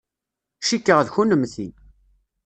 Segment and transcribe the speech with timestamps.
[0.67, 1.67] Cikkeɣ d kennemti.